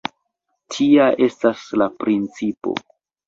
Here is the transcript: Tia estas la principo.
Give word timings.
Tia 0.75 1.09
estas 1.27 1.67
la 1.83 1.89
principo. 2.05 2.75